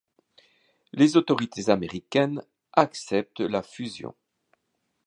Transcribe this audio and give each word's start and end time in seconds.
Les 0.93 1.15
autorités 1.15 1.69
américaines 1.69 2.41
acceptent 2.73 3.39
la 3.41 3.61
fusion. 3.61 4.15